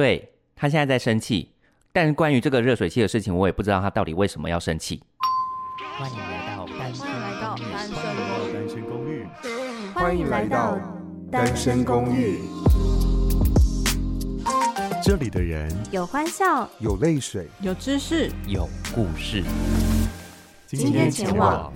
[0.00, 1.50] 对，他现在在生气，
[1.92, 5.02] 但是关于这个热水器的事情，我也不知道他到底为什么要生气。
[5.98, 7.86] 欢迎来到单
[8.64, 9.26] 身公寓。
[9.92, 10.78] 欢迎来到
[11.30, 12.38] 单身公寓。
[15.04, 19.44] 这里的人有欢笑，有泪水，有知识，有故事。
[20.66, 21.70] 今天前往。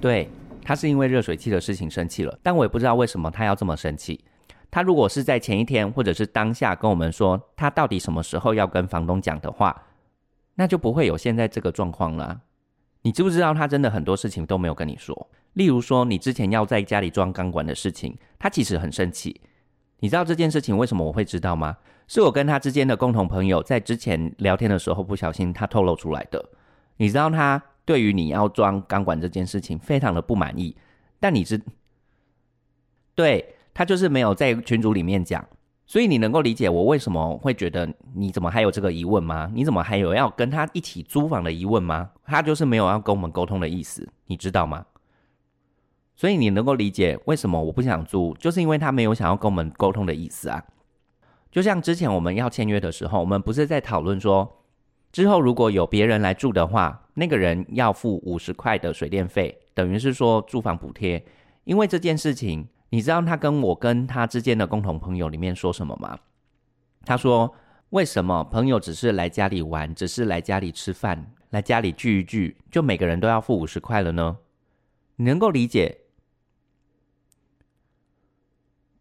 [0.00, 0.28] 对，
[0.64, 4.20] 他是因为热水器的事情生气了，但我也不知道为什么他要这么生气。
[4.74, 9.84] 他如果是在前一天或者是当下跟我们说他到底什么时候要跟房东讲的话，
[10.56, 12.40] 那就不会有现在这个状况了。
[13.02, 15.30] 你知不知道他真的很多事情都没有跟你说？
[15.52, 19.40] 例如说你之前要在家里装钢管的事情，他其实很生气。
[20.00, 21.76] 你知道这件事情为什么我会知道吗？
[22.08, 26.44] 是我跟他之间的共同朋友在之前聊天的时候不小心他透露出来的。
[26.96, 30.76] 你知道他对于你要装钢管这件事情非常的不满意，
[31.20, 31.62] 但你知
[33.14, 33.54] 对。
[33.74, 35.44] 他就是没有在群组里面讲，
[35.84, 39.50] 所以你能够理解我为什么会觉得你怎么还有这个疑问吗？
[39.52, 42.12] 你怎么还有要跟他一起租房的疑问吗？
[42.24, 44.86] 他就是没有要跟我们沟通的意思，你知道吗？
[46.14, 50.64] 所以你能够理解为什么我不想租，就是因为他没有想要跟我们沟通的意思啊。
[51.50, 54.62] 就像之前我们要签约的时候，我们不是在讨论说，
[55.10, 61.24] 之后如果有别人来住的话，那个人要付五十块的水电费，等于是说住房补贴，
[61.64, 62.68] 因为这件事情。
[62.90, 66.18] 你知道他跟我跟他之间的共同朋友里面说什么吗？
[67.04, 67.54] 他说
[67.90, 74.38] ：“为什么朋友只是来家里玩，只是来家里吃饭，来家里聚一聚，就每个人都要付五十块了呢？
[75.16, 75.98] 你能够理解，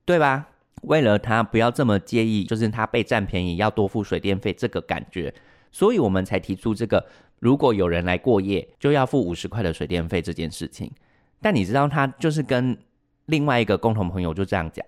[0.04, 0.50] 对吧？
[0.81, 5.34] 为了他不要这么介意，就是他被占便宜要多付水电费这个感觉，
[5.72, 7.08] 所以我们才提出这个：
[7.39, 10.92] 如果有人来过夜，就要付五十块的水电费这件事情。
[11.39, 12.78] 但你知道他就是跟。
[13.25, 14.85] 另外一个共同朋友就这样讲，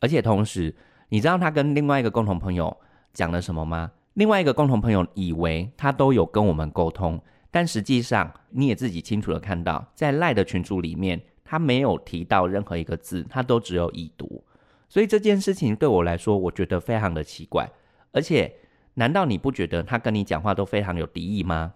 [0.00, 0.74] 而且同时，
[1.08, 2.76] 你知道他跟另外一个共同朋友
[3.12, 3.92] 讲了什么吗？
[4.14, 14.44] 另外一个共同朋友以为他都有跟我们沟通，但实际上你也自己清楚的看到，在赖的群组里面，他没有提到任何一个字，他都只有已读。
[14.88, 17.68] 所以这件事情对我来说，我觉得非常的奇怪。
[18.12, 18.54] 而且，
[18.94, 21.74] 难道你不觉得他跟你讲话都非常有敌意吗？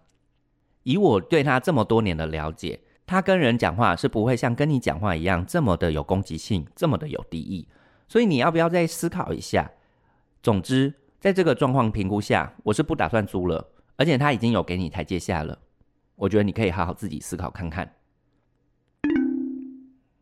[0.84, 2.78] 以我对他这么多年的了解。
[3.08, 7.66] 他跟人讲话是不会像跟你讲话一样这么的有攻击性，这么的有敌意，
[8.06, 9.70] 所以你要不要再思考一下？
[10.42, 15.58] 总之，在这个状况评估下，我是不打算租了，而且他已经有给你台阶下了，
[16.16, 17.91] 我觉得你可以好好自己思考看看。